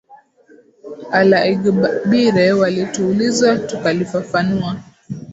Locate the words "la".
1.23-1.47